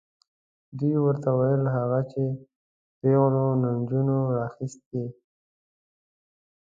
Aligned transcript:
دوی 0.77 0.95
ورته 1.05 1.27
وویل 1.31 1.63
هغه 1.77 1.99
چې 2.11 2.23
پیغلو 2.99 3.45
نجونو 3.63 4.17
راخیستې. 4.37 5.03